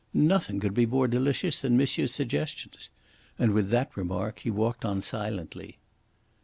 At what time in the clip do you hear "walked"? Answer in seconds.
4.49-4.83